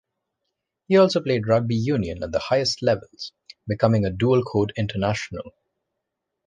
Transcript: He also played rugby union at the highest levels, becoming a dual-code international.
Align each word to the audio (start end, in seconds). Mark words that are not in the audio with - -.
He 0.87 0.97
also 0.97 1.21
played 1.21 1.45
rugby 1.47 1.75
union 1.75 2.23
at 2.23 2.31
the 2.31 2.39
highest 2.39 2.81
levels, 2.81 3.33
becoming 3.69 4.03
a 4.03 4.09
dual-code 4.09 4.73
international. 4.75 5.53